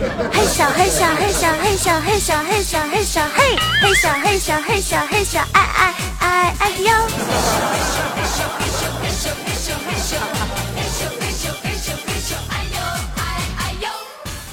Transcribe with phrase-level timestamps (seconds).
[0.00, 6.90] 嘿小嘿小嘿小嘿小嘿小嘿小嘿小嘿嘿小嘿小嘿小嘿小哎哎哎哎呦！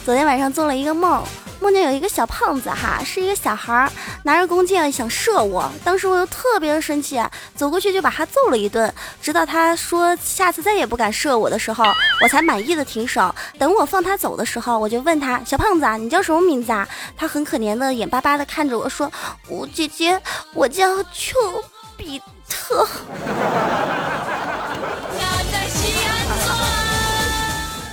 [0.04, 1.24] 昨天晚上做了一个梦，
[1.62, 3.90] 梦见有一个小胖子哈，是一个小孩儿，
[4.24, 7.22] 拿着弓箭想射我，当时我又特别的生气，
[7.56, 11.86] 走过去就把他揍了一顿，直到他说下次再也不敢射我的时候，
[12.22, 13.34] 我才满意的停手。
[13.58, 16.88] 等我放他走的时候，我就问他小胖子啊，你叫什么名字啊？
[17.16, 19.10] 他很可怜的眼巴巴的看着我说，
[19.48, 20.22] 我姐姐，
[20.54, 21.38] 我叫丘
[21.96, 22.86] 比特。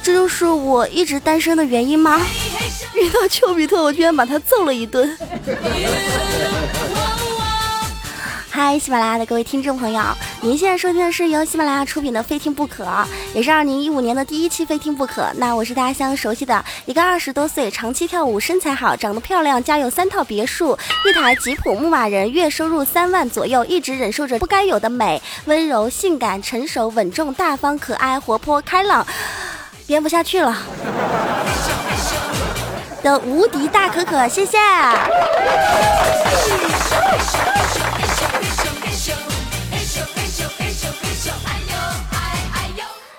[0.02, 2.20] 这就是我一直单身的原因吗？
[3.05, 5.14] 遇到丘比特，我居然把他揍了一顿。
[8.48, 10.02] 嗨，喜马拉雅的各位听众朋友，
[10.41, 12.84] 您现在收听的是由喜马拉雅出品的《非听不可》，
[13.34, 15.22] 也是二零一五年的第一期《非听不可》。
[15.36, 29.06] 那我是大家相熟悉的一个二十多岁、长期跳舞、身材好、长得漂亮、家有三套别墅、一台吉普牧马人、月收入三万左右、一直忍受着不该有的美、温柔、性感、成熟、稳重、大方、可爱、活泼、开朗。
[29.86, 30.56] 编不下去了
[33.05, 34.56] 的无敌大可可，谢谢。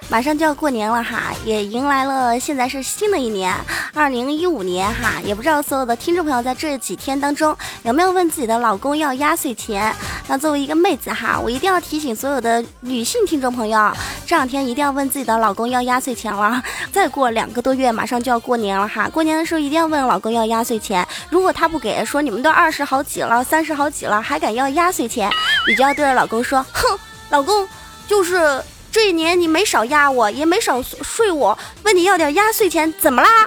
[0.08, 3.53] 马上就要过年了哈，也迎来了现在是新的一年，
[3.94, 9.94] 二零一五年哈，也不知道所有的听众朋友在这几天当中有没有问自己的老公要压岁钱？
[10.28, 13.92] 那作为一个妹子哈，我一定要提醒所有的女性听众朋友，
[14.26, 16.61] 这两天一定要问自己的老公要压岁钱了。
[16.92, 21.08] 再过两个多月，马上就要过年了哈，过年的时候一定要问老公要压岁钱。
[21.30, 25.30] 如果他不给，说你们都二十好几了，三十好几了，还敢要压岁钱，
[25.67, 26.98] 你就要对着老公说，哼，
[27.30, 27.67] 老公
[28.08, 28.61] 就是。
[28.92, 33.45] 这一年你没少压我，也没少睡我，问你要点压岁钱，怎么啦？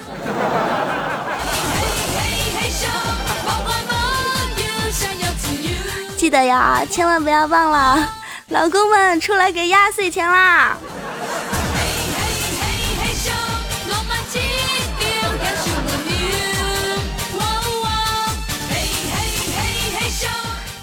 [6.29, 8.07] 记得呀，千万不要忘了，
[8.49, 10.77] 老公们出来给压岁钱啦！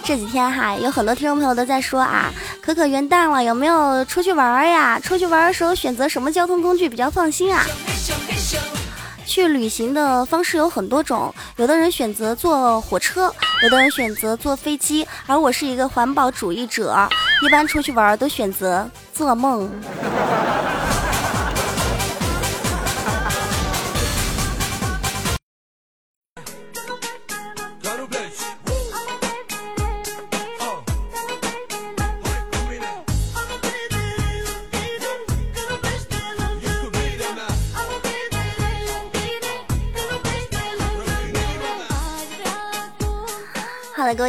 [0.04, 5.00] 这几天哈，有很多听众朋友都在说啊，可可元旦了，有没有出去玩呀？
[5.00, 7.64] 出去玩的时候选择什么交通工具比较放心啊？
[9.36, 13.30] 去旅行的方式有很多种，有的人选择坐火车，
[13.64, 16.98] 有的人选择坐飞机，而我是一个环保主义者，
[17.46, 19.70] 一般出去玩都选择做梦。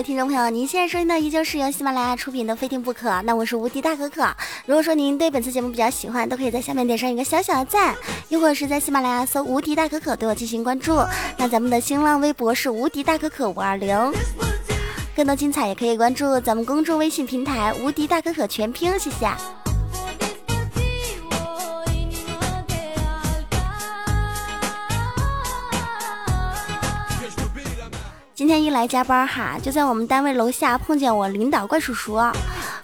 [0.06, 4.24] 听众朋友，您现在收听的依旧是由喜马拉雅出品的《非听不可》，那我是无敌大可可。
[4.64, 7.92] 如果说您对本次节目比较喜欢，都可以在下面点上一个小小的赞，
[8.28, 10.96] 又或者是在喜马拉雅搜“无敌大可可”对我进行关注。
[11.36, 13.98] 那咱们的新浪微博是“无敌大可可五二零”，
[15.16, 19.26] 更多精彩也可以关注咱们公众微信平台“无敌大可可全拼”，谢谢。
[28.36, 32.20] 今天一来加班哈，就在我们单位楼下碰见我领导怪叔叔，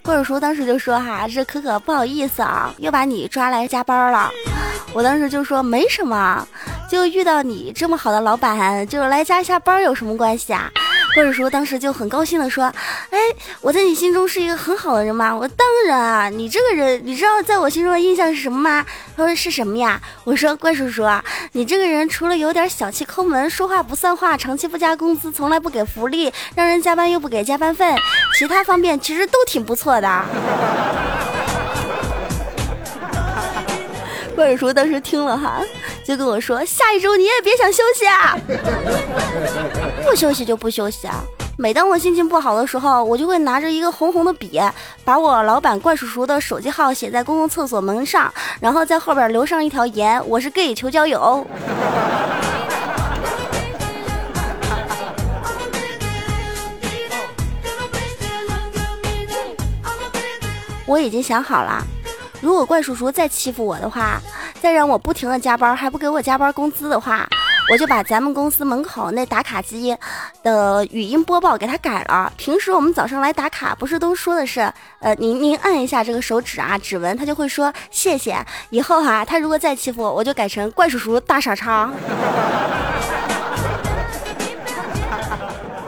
[0.01, 4.31] 怪叔叔当时就说哈，这可可不好意思啊，又把你抓来加班了。
[4.95, 6.49] 我当时就说没什么，
[6.91, 10.71] 就遇到你这么好的老板，就来加一下班有什么关系啊？
[11.15, 12.65] 怪叔叔当时就很高兴的说
[13.11, 13.19] ：“哎，
[13.61, 15.37] 我在你心中是一个很好的人吗？
[15.37, 21.23] 我当然啊，你这个人，你知道在我心中的印象是什么吗？”他说：“是什么呀？”我说：“怪叔叔啊，
[21.53, 27.95] 你这个人除了有点小气、抠门、说话不算话、长期不加工资、从来不给福利、让人加班又不给加班费，
[28.39, 30.09] 其他方面其实都挺不错的。
[34.35, 35.61] ”怪叔叔当时听了哈，
[36.05, 38.37] 就跟我说：“下一周你也别想休息啊，
[40.05, 41.23] 不休息就不休息啊，
[41.57, 44.61] 每当我心情不好的时候，我就会拿着一个红红的笔，
[45.05, 51.47] 把我老板怪叔叔的手机号写在公共厕所门上，然后在后边留上一条言：“我是 gay，求交友。”
[60.85, 61.83] 我已经想好了，
[62.43, 64.21] 如果怪叔叔再欺负我的话，
[64.63, 67.29] 再让我不停的加班，还不给我加班工资的话，
[67.73, 69.97] 我就把咱们公司门口那打卡机
[70.45, 72.33] 的语音播报给他改了。
[72.37, 78.39] 平时我们早上来打卡，不是都说的是，呃，您您按一下这个手指啊，指纹，他就会说谢谢。
[78.71, 81.91] 以后哈，他如果再欺负我，我就改成怪叔叔大傻叉。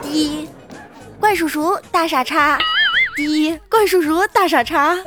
[0.01, 0.49] 第一，
[1.17, 2.59] 怪叔叔大傻叉。
[3.15, 4.97] 第一，怪叔叔大傻叉，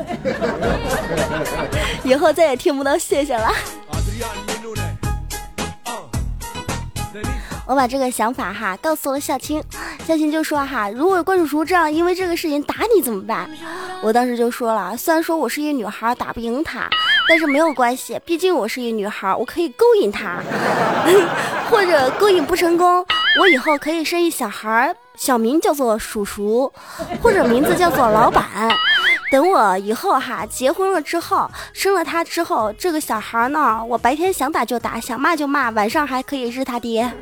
[2.03, 3.51] 以后再也听不到谢谢了。
[7.67, 9.63] 我把这个想法哈告诉了孝青，
[10.07, 13.47] 孝青就说哈，如果怪叔叔这样因为这个事情打你怎么办？
[14.03, 16.89] 我当时就说了，虽然说我是一女孩，打不赢他，
[17.29, 20.41] 但是没有关系，毕竟我是一女孩，我可以勾引他，
[21.71, 23.05] 或者勾引不成功，
[23.39, 24.95] 我以后可以生一小孩。
[25.17, 26.73] 小名叫做叔叔，
[27.21, 28.45] 或者名字叫做老板。
[29.31, 37.11] 等我以后哈结婚了之后，生了他之后，这个小孩呢，我白天想打就打，想骂就骂，晚上还可以日他爹。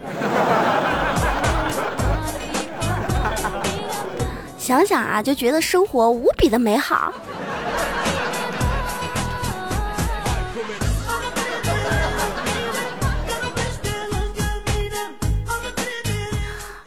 [4.58, 7.12] 想想啊，就觉得生活无比的美好。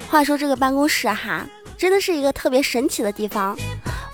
[0.09, 1.45] 话说这个办公室哈，
[1.77, 3.55] 真的是一个特别神奇的地方。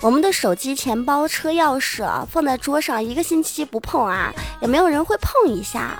[0.02, 5.98] 我们的手机、钱包、车钥匙放在桌上一个星期不碰啊，也没有人会碰一下。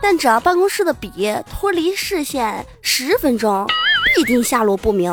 [0.00, 3.66] 但只要办公室的笔脱离视线十分钟，
[4.16, 5.12] 必定下落不明。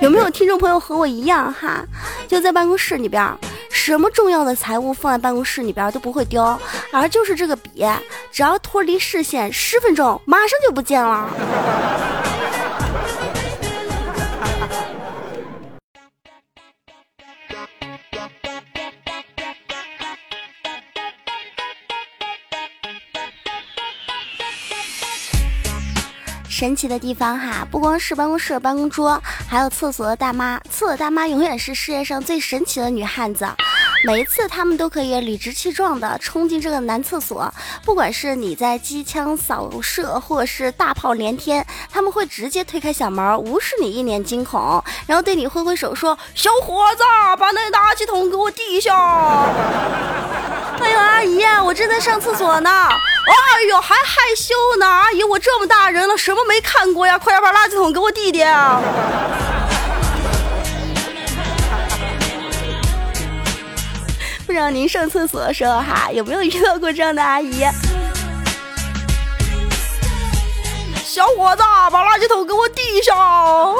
[0.00, 1.84] 有没有听众朋友和我一样哈？
[2.26, 3.22] 就在办公室里边，
[3.68, 6.58] 什么重要的财物放在办公室里边都不会丢，
[6.90, 7.86] 而就是这个笔，
[8.32, 12.33] 只要脱离视线十分钟，马上就不见了。
[26.64, 30.58] 神奇的地方哈，不光是办公室的办公桌，还有厕所的大妈。
[30.70, 33.46] 厕所大妈永远是世界上最神奇的女汉子，
[34.06, 37.52] 每一次她们都可以理直气壮地冲进这个男厕所，
[37.84, 47.02] 不管是你在机枪扫射，或者是大炮连天，他们会直接推开小门，无视你一脸惊恐，然后对你挥挥手说：“小伙子，
[47.38, 48.96] 把那垃圾桶给我递一下。”
[50.80, 52.70] 哎呦，阿姨，我正在上厕所呢。
[53.26, 54.86] 哎呦，还害羞呢！
[54.86, 57.16] 阿姨，我这么大人了，什么没看过呀？
[57.18, 58.44] 快点把垃圾桶给我递递。
[64.46, 67.64] 不知道您上厕所的时候哈，有没有遇到过这样的阿姨？
[71.02, 73.74] 小伙子，把垃圾桶给我递上。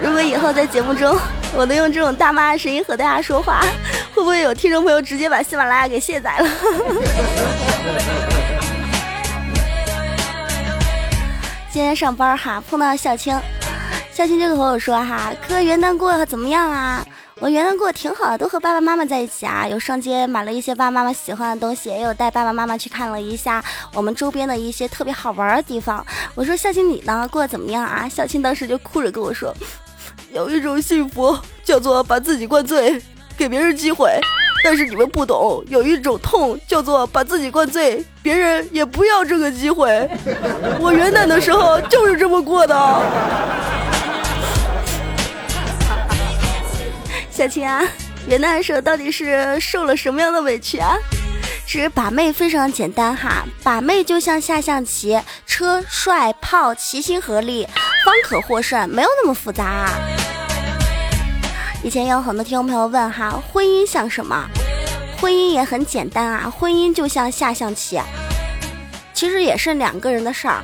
[0.00, 1.18] 如果以后在节目中，
[1.54, 3.60] 我能用这种大妈的声音和大家说话。
[4.26, 6.50] 不会有听众朋友直接把喜马拉雅给卸载了？
[11.70, 13.40] 今天上班哈，碰到小青，
[14.12, 17.06] 小青就和我说哈，哥元旦过得怎么样啊？
[17.38, 23.64] 我元旦过得挺好的，都和爸爸妈妈在一起啊，有上街买了一些爸爸妈妈喜欢的东西，也有带爸爸妈妈去看了一下
[23.94, 26.04] 我们周边的一些特别好玩的地方。
[26.34, 28.08] 我说小青你呢，过得怎么样啊？
[28.08, 29.54] 小青当时就哭着跟我说，
[30.32, 33.00] 有一种幸福叫做把自己灌醉。
[33.36, 34.18] 给别人机会，
[34.64, 40.08] 但是你们不懂，有一种痛叫做把自己灌醉，别人也不要这个机会。
[40.80, 42.74] 我元旦的时候就是这么过的。
[47.30, 47.84] 小青啊，
[48.26, 50.96] 元旦的时候到底是受了什么样的委屈啊？
[51.66, 57.68] 其实把妹非常简单哈，把妹就像下象棋，车、帅、炮齐心合力，
[58.04, 59.64] 方可获胜，没有那么复杂。
[59.64, 59.90] 啊。
[61.84, 64.48] 以前有很多听众朋友问哈，婚姻像什么？
[65.20, 68.00] 婚姻也很简单啊，婚姻就像下象棋，
[69.14, 70.62] 其实也是两个人的事儿。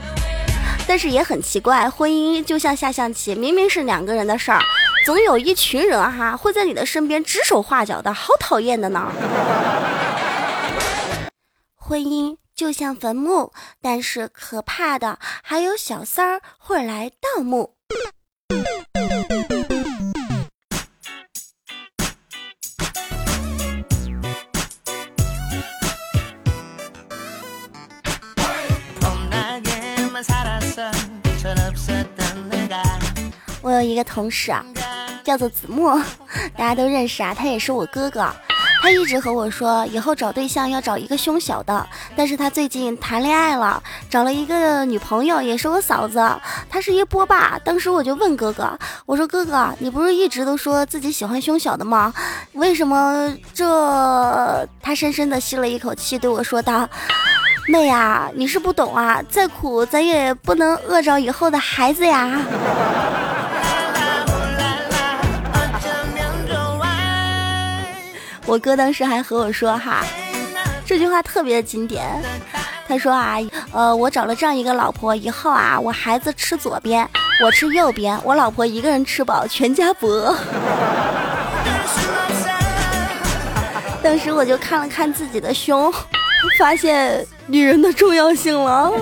[0.86, 4.60] 但是也很奇怪，婚姻就像下象棋，明明是两个人的事儿，
[5.06, 9.12] 总有一群人哈会在你的身边指手画脚的，好讨厌的呢。
[11.76, 17.74] 婚姻就像坟墓，但是可怕的还有小三儿会来盗墓。
[33.62, 34.64] 我有一个同事啊，
[35.24, 36.00] 叫做子墨，
[36.56, 38.28] 大家都认识啊，他也是我哥哥。
[38.82, 41.86] 他一直和我说，以后找对象要找一个胸小的。
[42.16, 43.80] 但是他最近谈恋爱了，
[44.10, 46.18] 找了一个女朋友，也是我嫂子，
[46.68, 47.56] 她是一波霸。
[47.64, 52.12] 当时我就问哥哥，我说哥哥，你不是一直都说自己喜欢胸小的吗？
[52.54, 54.68] 为什么这？
[54.82, 56.88] 他深深的吸了一口气，对我说道
[57.68, 62.40] ：“妹呀，你是不懂啊，再苦咱也不能饿着以后的孩子呀。
[68.44, 70.04] ”我哥当时还和我说哈，
[70.84, 72.04] 这句话特别经典。
[72.88, 73.38] 他说啊，
[73.70, 77.08] 呃，我找了这样一个老婆以后啊，我孩子吃左边，
[77.42, 80.36] 我吃右边，我老婆一个人吃饱，全家不饿。
[84.02, 85.90] 当时我就看了看自己的胸，
[86.58, 88.92] 发现女人的重要性了。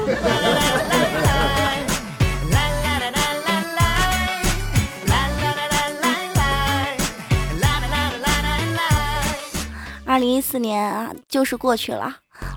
[10.04, 12.12] 二零一四年啊，就是过去了，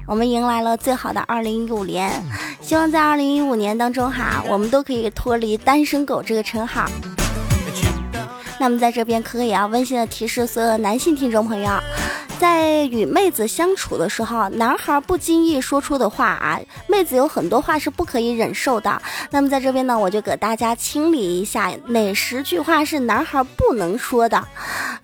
[0.07, 2.11] 我们迎来了最好的二零一五年。
[2.61, 6.89] 希望在二零一五年当中哈，我们都可以脱离单身狗这个称号。
[8.59, 11.69] 那么在这边，可可也要温馨的提示所有男性听众朋友，
[12.43, 19.01] 在与妹子相处的时候，男孩不经意说出的话啊，妹子有很多话是不可以忍受的。
[19.31, 24.45] 那么在这边呢，我就给大家清理一下哪十句话是男孩不能说的。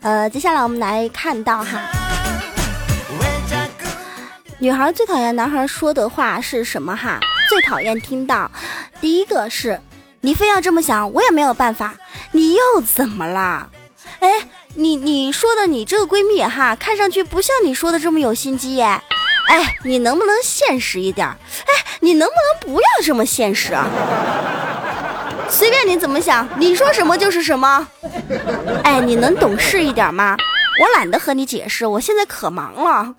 [0.02, 1.80] 呃，接下来我们来看到哈。
[4.58, 6.94] 女孩最讨厌男孩说的话是什么？
[6.94, 8.52] 哈，最讨厌听到，
[9.00, 9.80] 第一个是，
[10.20, 11.96] 你非要这么想，我也没有办法。
[12.34, 13.70] 你又怎么了？
[14.20, 14.30] 哎，
[14.76, 19.02] 你你说的你这个闺蜜哈，看上去不像你说的这么有心机耶。
[19.48, 21.28] 哎，你能不能现实一点？
[21.28, 23.74] 哎，你能不能不要这么现实？
[25.50, 27.88] 随便你怎么想，你说什么就是什么。
[28.84, 30.38] 哎，你能懂事一点吗？
[30.80, 33.14] 我懒得和你解释，我现在可忙了。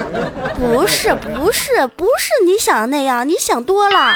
[0.56, 4.14] 不是不是不是你想的那样，你想多了。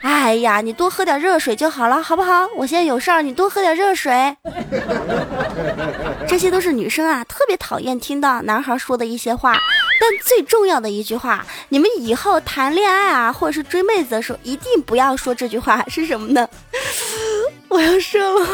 [0.00, 2.46] 哎呀，你多喝点热水就好了，好不好？
[2.56, 4.34] 我现在有事儿，你多喝点热水。
[6.26, 9.54] 这些都是女生啊，特别讨厌听到男孩说的一些话。
[10.00, 16.48] 但最重要的一句话，你们以后谈恋爱啊，或者是追妹子的时候，一定不要说这句话，是什么呢？
[17.68, 18.48] 我要射了。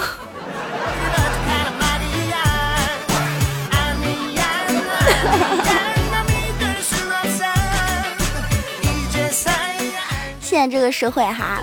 [10.57, 11.63] 现在这个社会哈，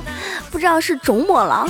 [0.52, 1.68] 不知道是肿么了。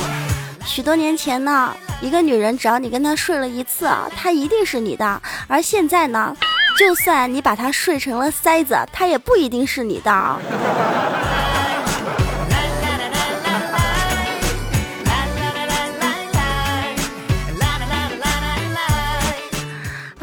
[0.66, 6.36] 许多年前呢，一个女人只要你跟她睡了一次，她一定是你的；而现在呢，
[6.78, 10.12] 就算你把她睡成了塞子，她也不一定是你的。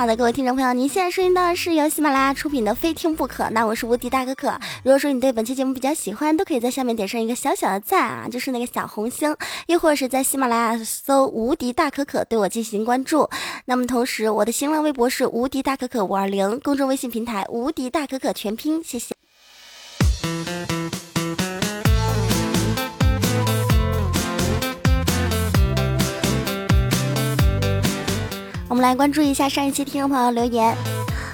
[0.00, 4.58] 好的，各位听众朋友，您现在收听到的是由喜马拉雅出品的《非听不可》，那我是无敌大可可。
[4.82, 13.28] 如果说你对本期节目比较喜欢，都可以在下面点上一个小小的赞啊，就是那个小红星，又或者是在喜马拉雅搜“无敌大可可”对我进行关注。
[13.66, 19.19] 那么同时，我的新浪微博是“无敌大可可五二零”，公众微信平台“无敌大可可全拼”，谢谢。
[28.70, 30.76] 我们来关注一下上一期听众朋友留言。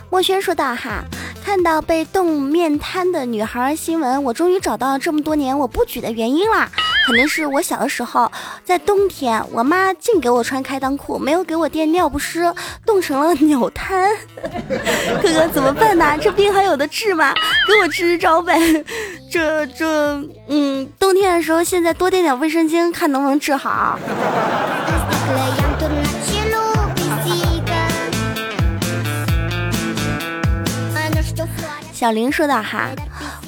[0.08, 1.04] 墨轩说道：“哈，
[1.44, 6.66] 看到被冻面瘫的女孩新闻，我终于找到了这么多年我不举的原因啦。
[7.06, 8.32] 肯定是我小的时候
[8.64, 12.50] 在冬天，我妈净给我穿开裆裤，没有给我垫尿不湿，
[12.86, 14.10] 冻成了鸟瘫。
[15.22, 16.16] 哥哥怎么办呢？
[16.18, 17.34] 这病还有的治吗？
[17.68, 18.58] 给我支支招呗。
[19.30, 19.86] 这这，
[20.48, 23.98] 嗯，冬天的时候现在多垫点卫生巾，看能不能治好。”
[32.06, 32.90] 小林说道：“哈，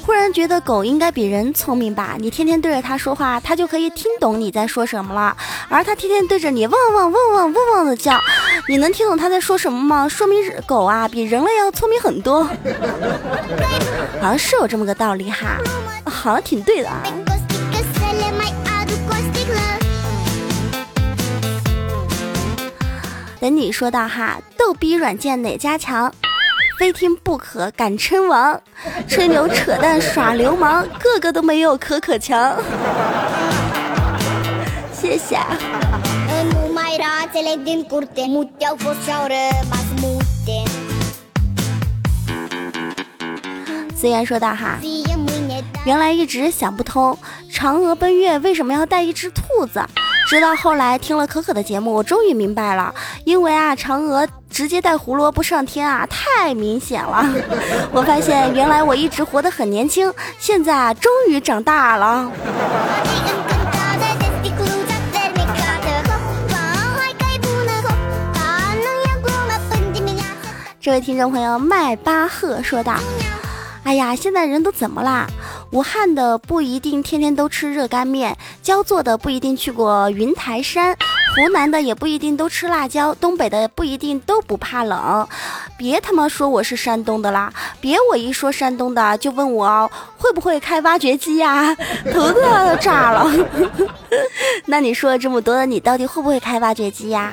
[0.05, 2.17] 忽然觉得狗应该比人聪明吧？
[2.19, 5.37] 你天天对着它说话，它就可以听懂你在说什么了。
[5.69, 8.19] 而它天天对着你汪汪汪汪汪汪的叫，
[8.67, 10.09] 你能听懂它在说什么吗？
[10.09, 10.37] 说明
[10.67, 12.43] 狗啊比人类要聪明很多。
[14.19, 15.55] 好像是有这么个道理哈，
[16.03, 17.01] 好像挺对的啊。”
[23.39, 26.13] 等你说到哈，逗逼软件哪家强？
[26.79, 28.57] 非听不可，敢称王，
[29.05, 32.55] 吹牛扯淡耍流氓，个个都没有可可强。
[34.93, 35.37] 谢谢。
[43.93, 44.79] 虽然说到哈，
[45.83, 47.17] 原来一直想不通。
[47.51, 49.83] 嫦娥奔月为什么要带一只兔子？
[50.29, 52.95] 直到后来听了可可的节目，我终于明白了，
[53.25, 54.25] 因为啊，嫦娥
[54.59, 57.25] 直接带胡萝卜上天啊，太明显了。
[57.93, 62.29] 我发现原来我一直活得很年轻，现在啊，终于长大了。
[70.81, 72.95] 这位听众朋友麦巴赫说道
[73.83, 75.25] ：“哎呀，现在人都怎么啦？
[75.71, 80.97] 武汉的不一定天天都吃热干面，焦作的不一定去过云台山，
[81.35, 85.27] 湖南的也不一定都吃辣椒，东北的不一定都不怕冷。
[85.77, 87.53] 别他妈说我是山东的啦！
[87.79, 91.73] 别我一说山东的就问我会不会开挖掘机呀，
[92.11, 93.31] 头都要炸了。
[94.65, 97.31] 那你说了这么多，你到底会不会开挖掘机呀？”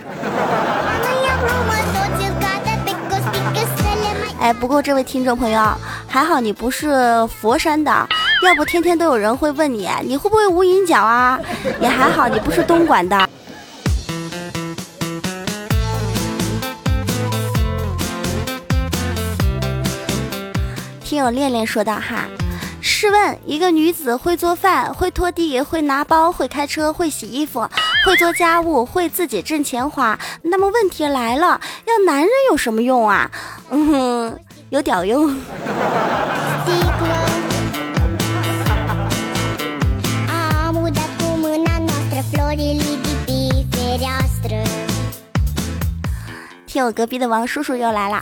[4.39, 5.61] 哎，不过这位听众朋友，
[6.07, 7.91] 还好你不是佛山的，
[8.43, 11.41] 要不天天都有人会问你，你会不会无影脚啊？
[11.81, 13.29] 也还好你不是东莞的。
[21.09, 22.27] 听友恋恋说道哈。
[22.81, 27.61] 试问，一个女子会做饭、会拖地、会拿包、会开车、会洗衣服、
[28.05, 33.31] 会做家务、会自己挣钱花，那么问题来了，要男人有什么用啊？
[33.71, 34.37] 嗯哼，
[34.71, 35.33] 有屌用。
[46.67, 48.21] 听我隔壁的王叔叔又来了，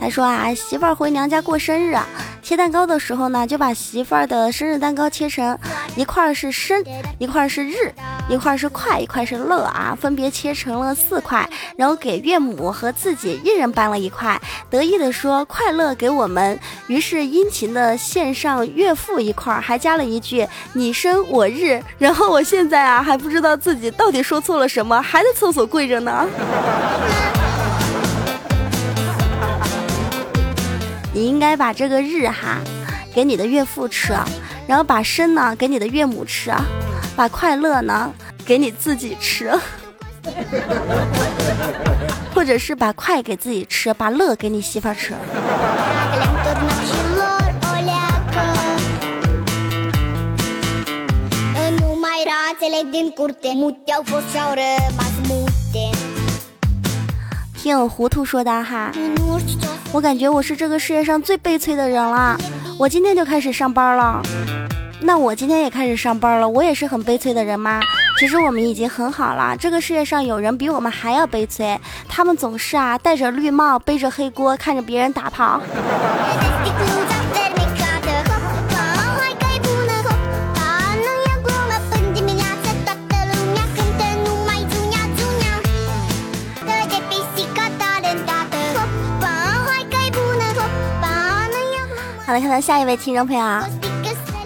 [0.00, 2.06] 他说啊，媳妇儿回娘家过生日啊。
[2.40, 5.58] 切蛋糕的时候呢，就把媳妇儿的生日蛋糕切成
[5.96, 6.82] 一块是生，
[7.18, 7.92] 一块是日，
[8.30, 14.40] 一块是快，一块是乐啊，分别切成了四块，然后给岳母和自己一人搬了一块，
[14.70, 26.26] 得意的说快乐给我们，于是殷勤的献上岳父一块，还加了一句你生我日，然后我现在啊还不知道自己到底说错了什么，还在厕所跪着呢。
[31.18, 32.60] 你应该把这个日哈
[33.12, 34.12] 给你的岳父吃，
[34.68, 36.52] 然后把生呢给你的岳母吃，
[37.16, 38.12] 把快乐呢
[38.46, 39.52] 给你自己吃，
[42.32, 45.12] 或者是把快给自己吃，把乐给你媳妇吃。
[57.56, 58.92] 听我糊涂说的哈。
[59.90, 62.36] 我感觉我是这个世界上最悲催的人了。
[62.78, 64.20] 我今天就开始上班了，
[65.00, 66.48] 那我今天也开始上班了。
[66.48, 67.80] 我也是很悲催的人吗？
[68.18, 69.56] 其实我们已经很好了。
[69.56, 75.60] 这个世界上有人比我们还要悲催，他们总是啊戴着绿帽，背着黑锅，看着别人打炮。
[92.38, 93.68] 来看下一位听众朋友啊，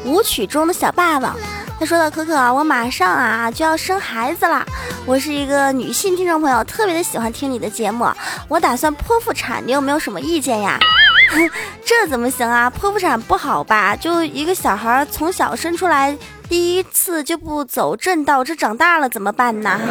[0.07, 1.37] 舞曲中的小霸王，
[1.79, 4.65] 他说到可可，我马上啊就要生孩子了，
[5.05, 8.11] 我是一个女性听众朋友，特别的喜欢听你的节目，
[8.49, 10.79] 我打算剖腹产，你有没有什么意见呀？
[11.85, 12.73] 这怎么行啊？
[12.81, 13.95] 剖腹产不好吧？
[13.95, 16.17] 就一个小孩从小生出来，
[16.49, 19.79] 第一次就不走正道，这长大了怎么办呢？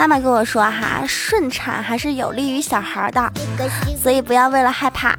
[0.00, 3.30] 妈妈跟我说哈，顺产还是有利于小孩的，
[4.02, 5.14] 所以不要为了害怕，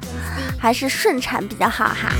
[0.58, 2.12] 还是顺产比较好哈。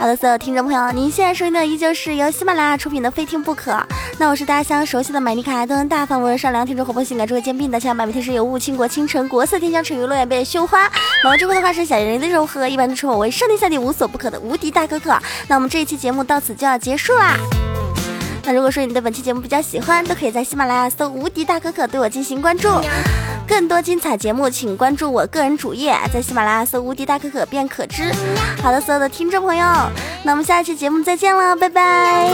[0.00, 3.70] 好的，所有听众朋友，您现在收听的依旧是由喜马拉雅出品的《非听不可》。
[4.18, 10.90] 那我是大家相当熟悉的美丽可爱、端庄大方、温柔善良、天真活泼、性感、智慧兼并的，像百媚天使有雾、倾国倾城、国色天香、沉鱼落雁、被绣花、
[11.22, 15.16] 毛之国的化身、小人的柔和，一般都称我为上天下地无所不可的无敌大可可。
[15.46, 17.36] 那我们这一期节目到此就要结束啦。
[18.44, 22.68] 那如果说你对本期节目比较喜欢，都可以在喜马拉雅搜“无敌大可可”对我进行关注。
[23.46, 28.10] 更多精彩节目，请关注我个人主页，在喜马拉雅搜“无敌大可可”便可知。
[28.62, 29.64] 好的，所有的听众朋友，
[30.22, 32.30] 那我们下一期节目再见了，拜拜。